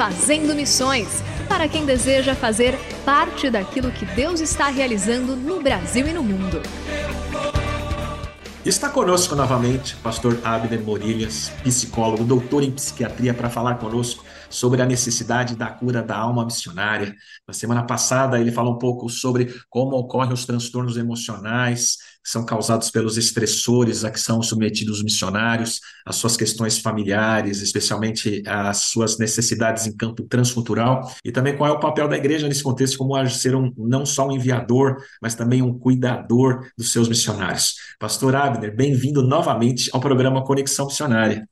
[0.00, 6.12] Fazendo Missões para quem deseja fazer parte daquilo que Deus está realizando no Brasil e
[6.14, 6.62] no mundo.
[8.64, 14.86] Está conosco novamente pastor Abner Morilhas, psicólogo, doutor em psiquiatria, para falar conosco sobre a
[14.86, 17.14] necessidade da cura da alma missionária.
[17.46, 22.44] Na semana passada, ele falou um pouco sobre como ocorrem os transtornos emocionais, que são
[22.44, 28.78] causados pelos estressores a que são submetidos os missionários, as suas questões familiares, especialmente as
[28.78, 32.98] suas necessidades em campo transcultural, e também qual é o papel da igreja nesse contexto,
[32.98, 37.76] como ser um, não só um enviador, mas também um cuidador dos seus missionários.
[37.98, 41.48] Pastor Abner, bem-vindo novamente ao programa Conexão Missionária.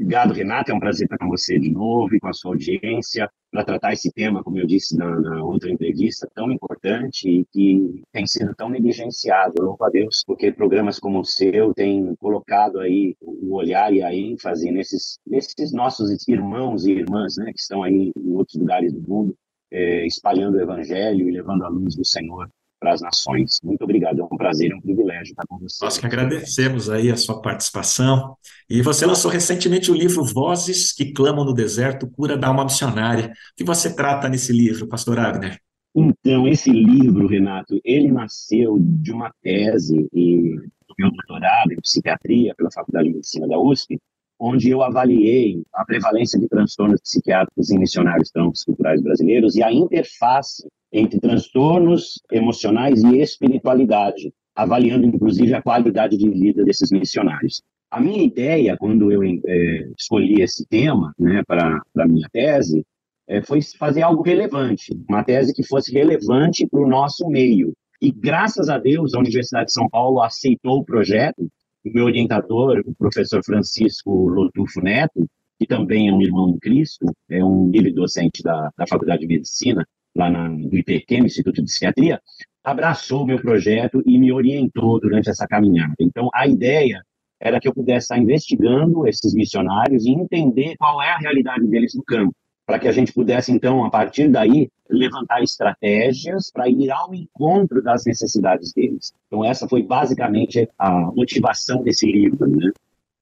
[0.00, 0.72] Obrigado, Renato.
[0.72, 3.92] É um prazer estar com você de novo e com a sua audiência para tratar
[3.92, 8.54] esse tema, como eu disse na, na, outra entrevista, tão importante e que tem sido
[8.54, 9.62] tão negligenciado.
[9.62, 14.14] Louvo a Deus, porque programas como o seu têm colocado aí o olhar e a
[14.14, 19.02] ênfase nesses, nesses nossos irmãos e irmãs, né, que estão aí em outros lugares do
[19.02, 19.36] mundo,
[19.70, 22.48] é, espalhando o evangelho e levando a luz do Senhor
[22.80, 23.60] para as nações.
[23.62, 25.84] Muito obrigado, é um prazer, é um privilégio estar com você.
[25.84, 28.34] Nós que agradecemos aí a sua participação.
[28.68, 33.26] E você lançou recentemente o livro Vozes que Clamam no Deserto, Cura da Alma Missionária.
[33.26, 35.60] O que você trata nesse livro, pastor Abner?
[35.94, 40.56] Então, esse livro, Renato, ele nasceu de uma tese e
[40.88, 43.98] do meu doutorado em psiquiatria pela Faculdade de Medicina da USP,
[44.40, 50.66] onde eu avaliei a prevalência de transtornos psiquiátricos em missionários transculturais brasileiros e a interface
[50.90, 57.62] entre transtornos emocionais e espiritualidade, avaliando inclusive a qualidade de vida desses missionários.
[57.90, 62.84] A minha ideia, quando eu é, escolhi esse tema né, para a minha tese,
[63.28, 67.72] é, foi fazer algo relevante, uma tese que fosse relevante para o nosso meio.
[68.00, 71.46] E graças a Deus, a Universidade de São Paulo aceitou o projeto.
[71.84, 75.26] O meu orientador, o professor Francisco Lotufo Neto,
[75.58, 79.26] que também é um irmão do Cristo, é um livre docente da, da Faculdade de
[79.26, 82.20] Medicina, lá na, do IPQ, Instituto de Psiquiatria,
[82.62, 85.94] abraçou o meu projeto e me orientou durante essa caminhada.
[86.00, 87.02] Então, a ideia
[87.40, 91.94] era que eu pudesse estar investigando esses missionários e entender qual é a realidade deles
[91.94, 92.34] no campo,
[92.70, 97.82] para que a gente pudesse, então, a partir daí, levantar estratégias para ir ao encontro
[97.82, 99.12] das necessidades deles.
[99.26, 102.70] Então, essa foi basicamente a motivação desse livro, né?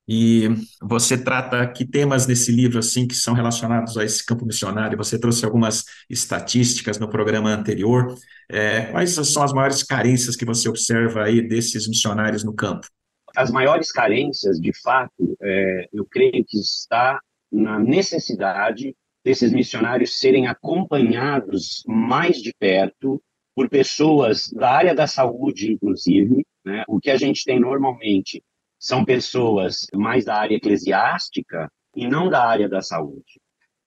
[0.07, 0.51] E
[0.83, 4.99] você trata que temas nesse livro assim que são relacionados a esse campo missionário?
[4.99, 8.15] Você trouxe algumas estatísticas no programa anterior.
[8.51, 12.87] É, quais são as maiores carências que você observa aí desses missionários no campo?
[13.35, 17.19] As maiores carências, de fato, é, eu creio que está
[17.51, 18.95] na necessidade
[19.25, 23.23] desses missionários serem acompanhados mais de perto
[23.55, 26.47] por pessoas da área da saúde, inclusive.
[26.65, 26.85] Né?
[26.87, 28.43] O que a gente tem normalmente
[28.79, 33.41] são pessoas mais da área eclesiástica e não da área da saúde.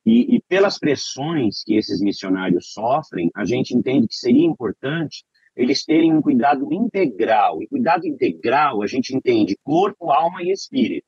[0.06, 5.24] E, e, pelas pressões que esses missionários sofrem, a gente entende que seria importante
[5.56, 7.62] eles terem um cuidado integral.
[7.62, 11.06] E cuidado integral, a gente entende corpo, alma e espírito.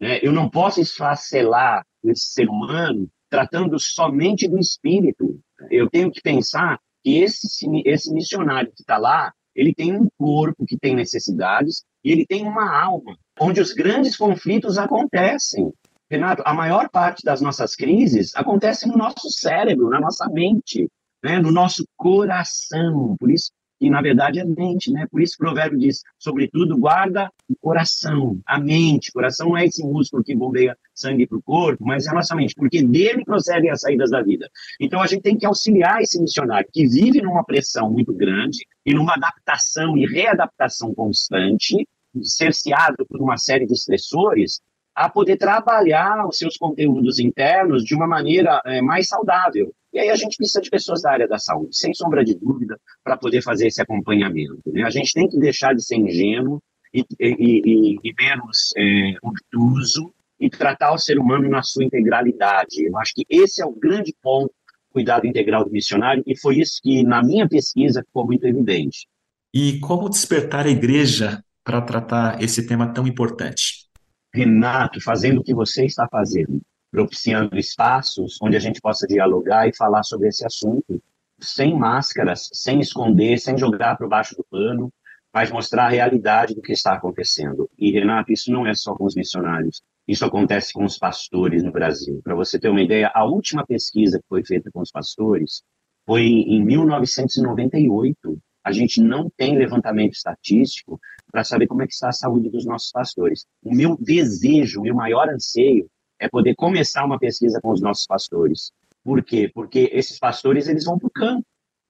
[0.00, 0.18] Né?
[0.22, 5.40] Eu não posso esfacelar esse ser humano tratando somente do espírito.
[5.70, 10.66] Eu tenho que pensar que esse, esse missionário que está lá, ele tem um corpo
[10.66, 15.72] que tem necessidades e ele tem uma alma, onde os grandes conflitos acontecem.
[16.10, 20.88] Renato, a maior parte das nossas crises acontece no nosso cérebro, na nossa mente.
[21.22, 23.14] né, no nosso coração.
[23.18, 23.50] Por isso
[23.80, 25.06] que, na verdade, é mente, né?
[25.10, 29.08] Por isso o provérbio diz, sobretudo, guarda o coração, a mente.
[29.08, 32.36] O coração é esse músculo que bombeia sangue para o corpo, mas é a nossa
[32.36, 34.50] mente, porque dele procedem as saídas da vida.
[34.78, 38.92] Então, a gente tem que auxiliar esse missionário que vive numa pressão muito grande e
[38.92, 41.88] numa adaptação e readaptação constante,
[42.22, 44.60] cerceado por uma série de estressores,
[44.94, 49.72] a poder trabalhar os seus conteúdos internos de uma maneira é, mais saudável.
[49.92, 52.78] E aí a gente precisa de pessoas da área da saúde, sem sombra de dúvida,
[53.02, 54.60] para poder fazer esse acompanhamento.
[54.66, 54.82] Né?
[54.84, 56.62] A gente tem que deixar de ser ingênuo
[56.94, 62.86] e, e, e, e menos é, obtuso e tratar o ser humano na sua integralidade.
[62.86, 64.52] Eu acho que esse é o grande ponto
[64.90, 69.06] cuidado integral do missionário, e foi isso que, na minha pesquisa, ficou muito evidente.
[69.54, 73.88] E como despertar a igreja para tratar esse tema tão importante?
[74.34, 76.60] Renato, fazendo o que você está fazendo,
[76.90, 81.02] propiciando espaços onde a gente possa dialogar e falar sobre esse assunto,
[81.38, 84.92] sem máscaras, sem esconder, sem jogar para baixo do pano,
[85.32, 87.70] mas mostrar a realidade do que está acontecendo.
[87.78, 91.70] E, Renato, isso não é só com os missionários, isso acontece com os pastores no
[91.70, 92.20] Brasil.
[92.24, 95.62] Para você ter uma ideia, a última pesquisa que foi feita com os pastores
[96.04, 98.38] foi em 1998.
[98.64, 101.00] A gente não tem levantamento estatístico
[101.30, 103.46] para saber como é que está a saúde dos nossos pastores.
[103.62, 105.88] O meu desejo, o meu maior anseio
[106.20, 108.70] é poder começar uma pesquisa com os nossos pastores.
[109.02, 109.50] Por quê?
[109.52, 111.46] Porque esses pastores eles vão para o campo,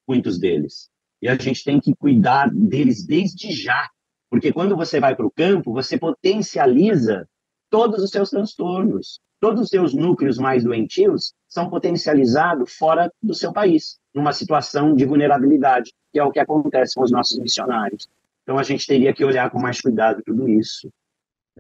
[0.07, 0.89] muitos deles.
[1.21, 3.91] E a gente tem que cuidar deles desde já.
[4.31, 7.29] Porque quando você vai para o campo, você potencializa
[7.69, 9.21] todos os seus transtornos.
[9.41, 15.07] Todos os seus núcleos mais doentios são potencializados fora do seu país, numa situação de
[15.07, 18.07] vulnerabilidade, que é o que acontece com os nossos missionários.
[18.43, 20.93] Então a gente teria que olhar com mais cuidado tudo isso.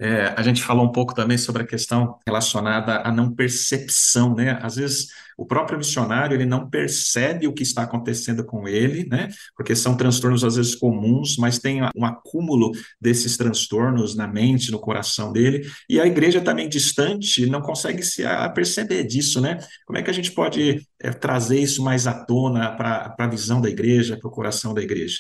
[0.02, 4.58] É, a gente falou um pouco também sobre a questão relacionada à não percepção, né?
[4.62, 9.28] Às vezes o próprio missionário ele não percebe o que está acontecendo com ele, né?
[9.54, 14.78] Porque são transtornos às vezes comuns, mas tem um acúmulo desses transtornos na mente, no
[14.78, 18.22] coração dele, e a igreja também distante não consegue se
[18.54, 19.58] perceber disso, né?
[19.86, 23.60] Como é que a gente pode é, trazer isso mais à tona para a visão
[23.60, 25.18] da igreja, para o coração da igreja?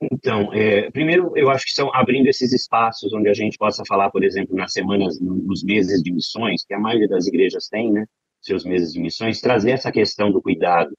[0.00, 4.10] Então, é, primeiro, eu acho que são abrindo esses espaços onde a gente possa falar,
[4.10, 8.06] por exemplo, nas semanas, nos meses de missões, que a maioria das igrejas tem, né,
[8.40, 10.90] seus meses de missões, trazer essa questão do cuidado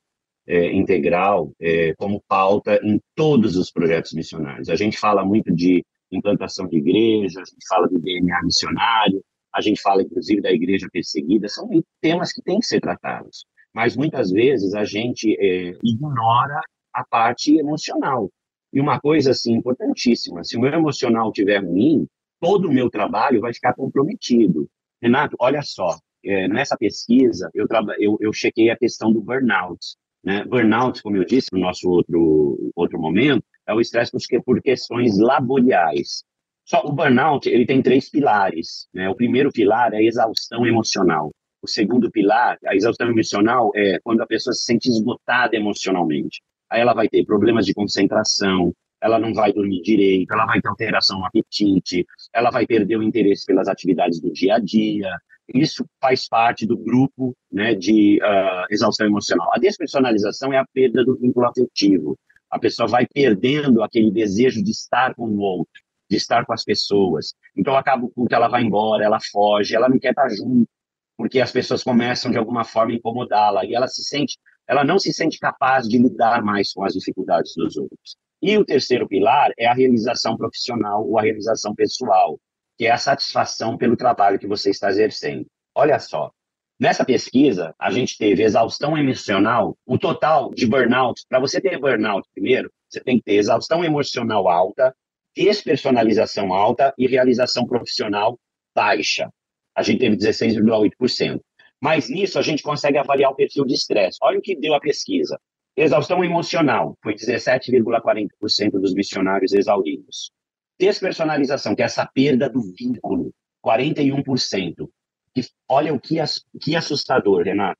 [0.47, 4.69] é, integral é, como pauta em todos os projetos missionários.
[4.69, 9.23] A gente fala muito de implantação de igreja, a gente fala do DNA missionário,
[9.53, 11.67] a gente fala, inclusive, da igreja perseguida, são
[11.99, 13.45] temas que têm que ser tratados.
[13.73, 16.61] Mas, muitas vezes, a gente é, ignora
[16.93, 18.29] a parte emocional
[18.73, 22.07] e uma coisa assim importantíssima: se o meu emocional estiver ruim,
[22.39, 24.69] todo o meu trabalho vai ficar comprometido.
[25.01, 27.67] Renato, olha só, é, nessa pesquisa eu,
[27.99, 29.79] eu, eu chequei a questão do burnout.
[30.23, 30.45] Né?
[30.45, 34.11] Burnout, como eu disse no nosso outro, outro momento, é o estresse
[34.45, 36.23] por questões laboriais.
[36.63, 38.87] Só o burnout ele tem três pilares.
[38.93, 39.09] Né?
[39.09, 41.31] O primeiro pilar é a exaustão emocional.
[41.61, 46.41] O segundo pilar, a exaustão emocional, é quando a pessoa se sente esgotada emocionalmente
[46.71, 50.69] aí ela vai ter problemas de concentração, ela não vai dormir direito, ela vai ter
[50.69, 55.09] alteração no apetite, ela vai perder o interesse pelas atividades do dia a dia.
[55.53, 59.49] Isso faz parte do grupo né, de uh, exaustão emocional.
[59.53, 62.17] A despersonalização é a perda do vínculo afetivo.
[62.49, 66.63] A pessoa vai perdendo aquele desejo de estar com o outro, de estar com as
[66.63, 67.33] pessoas.
[67.57, 70.69] Então, acaba o culto, ela vai embora, ela foge, ela não quer estar junto,
[71.17, 74.37] porque as pessoas começam de alguma forma a incomodá-la e ela se sente
[74.71, 78.15] ela não se sente capaz de lidar mais com as dificuldades dos outros.
[78.41, 82.39] E o terceiro pilar é a realização profissional ou a realização pessoal,
[82.77, 85.45] que é a satisfação pelo trabalho que você está exercendo.
[85.75, 86.31] Olha só,
[86.79, 91.21] nessa pesquisa, a gente teve exaustão emocional, o total de burnout.
[91.27, 94.95] Para você ter burnout, primeiro, você tem que ter exaustão emocional alta,
[95.35, 98.39] despersonalização alta e realização profissional
[98.73, 99.29] baixa.
[99.75, 101.41] A gente teve 16,8%.
[101.81, 104.17] Mas nisso a gente consegue avaliar o perfil de estresse.
[104.21, 105.39] Olha o que deu a pesquisa.
[105.75, 110.31] Exaustão emocional, foi 17,40% dos missionários exauridos.
[110.79, 113.33] Despersonalização, que é essa perda do vínculo,
[113.65, 114.89] 41%.
[115.35, 116.15] E olha o que,
[116.61, 117.79] que assustador, Renato.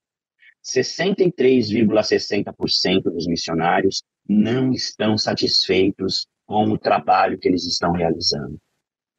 [0.64, 8.58] 63,60% dos missionários não estão satisfeitos com o trabalho que eles estão realizando.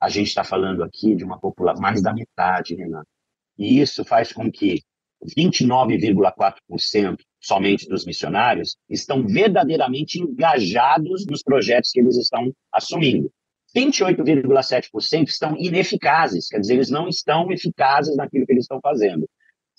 [0.00, 3.06] A gente está falando aqui de uma população, mais da metade, Renato,
[3.58, 4.82] e isso faz com que
[5.36, 13.30] 29,4% somente dos missionários estão verdadeiramente engajados nos projetos que eles estão assumindo.
[13.76, 19.28] 28,7% estão ineficazes, quer dizer, eles não estão eficazes naquilo que eles estão fazendo.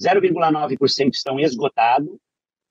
[0.01, 2.17] 0,9% estão esgotados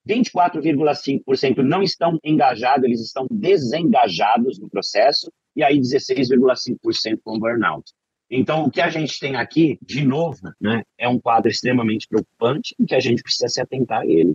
[0.08, 7.92] 24,5% não estão engajados, eles estão desengajados no processo, e aí 16,5% com burnout.
[8.34, 12.74] Então, o que a gente tem aqui, de novo, né, é um quadro extremamente preocupante
[12.78, 14.34] e que a gente precisa se atentar a ele.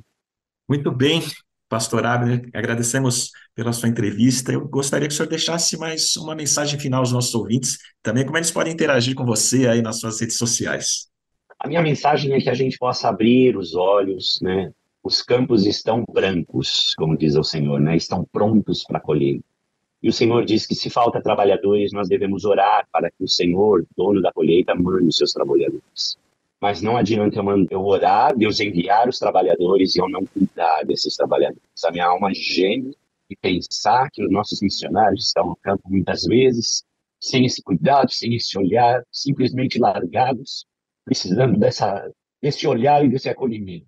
[0.70, 1.20] Muito bem,
[1.68, 4.52] pastor Abner, agradecemos pela sua entrevista.
[4.52, 8.38] Eu gostaria que o senhor deixasse mais uma mensagem final aos nossos ouvintes, também como
[8.38, 11.08] eles podem interagir com você aí nas suas redes sociais.
[11.60, 14.72] A minha mensagem é que a gente possa abrir os olhos, né?
[15.04, 17.98] Os campos estão brancos, como diz o Senhor, né?
[17.98, 19.40] Estão prontos para colher.
[20.02, 23.86] E o Senhor diz que se falta trabalhadores, nós devemos orar para que o Senhor,
[23.96, 26.18] dono da colheita, mande os seus trabalhadores.
[26.62, 27.40] Mas não adianta
[27.70, 31.84] eu orar, Deus enviar os trabalhadores e eu não cuidar desses trabalhadores.
[31.84, 32.96] A minha alma geme
[33.30, 36.84] de pensar que os nossos missionários estão no campo muitas vezes
[37.20, 40.66] sem esse cuidado, sem esse olhar, simplesmente largados,
[41.04, 42.10] precisando dessa,
[42.42, 43.88] desse olhar e desse acolhimento.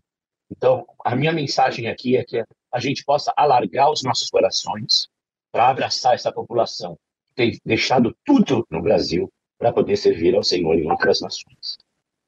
[0.52, 5.08] Então, a minha mensagem aqui é que a gente possa alargar os nossos corações,
[5.52, 6.98] para abraçar essa população
[7.30, 11.78] que tem deixado tudo no Brasil para poder servir ao Senhor em outras nações.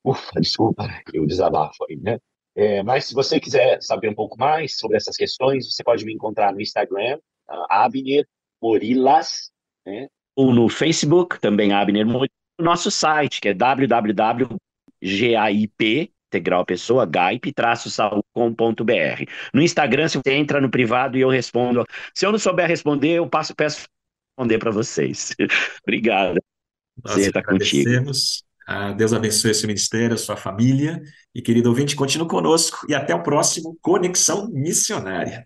[0.04, 2.20] Ufa, desculpa eu desabafo aí, né?
[2.56, 6.14] É, mas se você quiser saber um pouco mais sobre essas questões, você pode me
[6.14, 7.18] encontrar no Instagram,
[7.70, 8.28] Abner
[8.62, 9.52] Morilas,
[9.86, 10.10] né?
[10.36, 14.60] ou no Facebook, também Abner Morilas, no nosso site, que é www.gaip,
[16.32, 19.26] integral pessoa, gaip-saúde.com.br.
[19.54, 21.86] No Instagram, se você entra no privado e eu respondo.
[22.14, 23.86] Se eu não souber responder, eu passo, peço
[24.30, 25.36] responder para vocês.
[25.84, 26.42] Obrigado.
[27.04, 28.12] Nós Você está contigo.
[28.68, 31.02] Ah, Deus abençoe esse ministério, a sua família.
[31.36, 35.46] E, querido ouvinte, continue conosco e até o próximo Conexão Missionária.